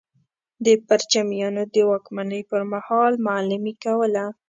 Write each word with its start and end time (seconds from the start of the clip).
د 0.65 0.67
پرچمیانو 0.87 1.63
د 1.73 1.75
واکمنۍ 1.89 2.41
پر 2.51 2.61
مهال 2.73 3.13
معلمي 3.27 3.73
کوله. 3.83 4.25